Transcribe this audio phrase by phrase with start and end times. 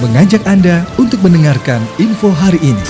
[0.00, 2.84] mengajak Anda untuk mendengarkan info hari ini.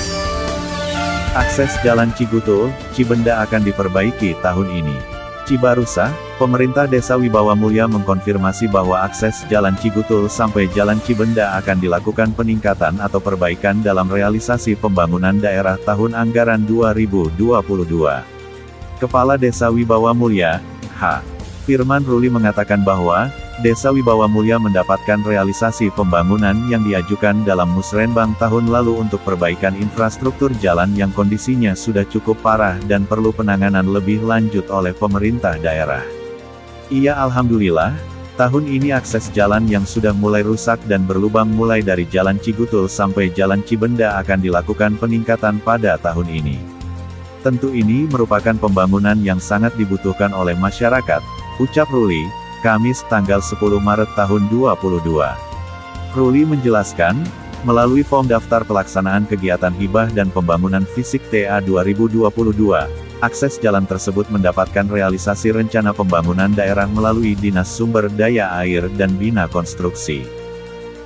[1.35, 4.95] Akses Jalan Cigutul, Cibenda akan diperbaiki tahun ini.
[5.43, 12.31] Cibarusa, pemerintah Desa Wibawa Mulya mengkonfirmasi bahwa akses Jalan Cigutul sampai Jalan Cibenda akan dilakukan
[12.39, 17.35] peningkatan atau perbaikan dalam realisasi pembangunan daerah tahun anggaran 2022.
[19.03, 20.63] Kepala Desa Wibawa Mulya,
[20.95, 21.27] H.
[21.67, 28.73] Firman Ruli mengatakan bahwa, Desa Wibawa Mulya mendapatkan realisasi pembangunan yang diajukan dalam musrenbang tahun
[28.73, 34.65] lalu untuk perbaikan infrastruktur jalan yang kondisinya sudah cukup parah dan perlu penanganan lebih lanjut
[34.73, 36.01] oleh pemerintah daerah.
[36.89, 37.93] Ia Alhamdulillah,
[38.41, 43.29] tahun ini akses jalan yang sudah mulai rusak dan berlubang mulai dari Jalan Cigutul sampai
[43.29, 46.57] Jalan Cibenda akan dilakukan peningkatan pada tahun ini.
[47.45, 51.21] Tentu ini merupakan pembangunan yang sangat dibutuhkan oleh masyarakat,
[51.61, 55.01] ucap Ruli, Kamis tanggal 10 Maret tahun 2022.
[56.13, 57.25] Ruli menjelaskan,
[57.65, 62.29] melalui form daftar pelaksanaan kegiatan hibah dan pembangunan fisik TA 2022,
[63.25, 69.49] akses jalan tersebut mendapatkan realisasi rencana pembangunan daerah melalui Dinas Sumber Daya Air dan Bina
[69.49, 70.29] Konstruksi.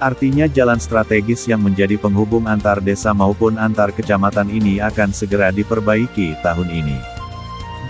[0.02, 6.34] Artinya jalan strategis yang menjadi penghubung antar desa maupun antar kecamatan ini akan segera diperbaiki
[6.42, 7.13] tahun ini.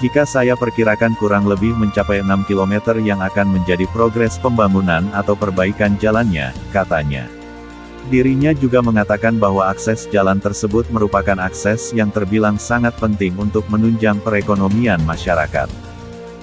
[0.04, 5.96] Jika saya perkirakan kurang lebih mencapai 6 km yang akan menjadi progres pembangunan atau perbaikan
[5.96, 7.24] jalannya, katanya.
[8.12, 14.20] Dirinya juga mengatakan bahwa akses jalan tersebut merupakan akses yang terbilang sangat penting untuk menunjang
[14.20, 15.72] perekonomian masyarakat.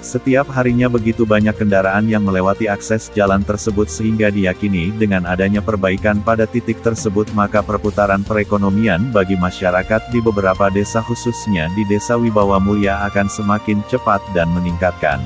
[0.02, 6.26] Setiap harinya begitu banyak kendaraan yang melewati akses jalan tersebut sehingga diyakini dengan adanya perbaikan
[6.26, 12.58] pada titik tersebut maka perputaran perekonomian bagi masyarakat di beberapa desa khususnya di Desa Wibawa
[12.58, 15.22] Mulia akan semakin cepat dan meningkatkan.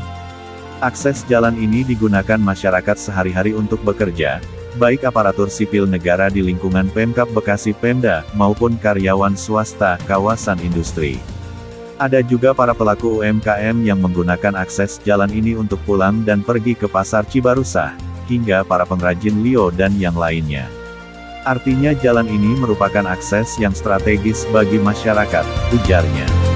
[0.84, 4.44] Akses jalan ini digunakan masyarakat sehari-hari untuk bekerja,
[4.76, 11.16] baik aparatur sipil negara di lingkungan Pemkap Bekasi Pemda, maupun karyawan swasta, kawasan industri.
[11.96, 16.92] Ada juga para pelaku UMKM yang menggunakan akses jalan ini untuk pulang dan pergi ke
[16.92, 17.96] pasar Cibarusah,
[18.28, 20.68] hingga para pengrajin Lio dan yang lainnya.
[21.48, 26.55] Artinya jalan ini merupakan akses yang strategis bagi masyarakat, ujarnya.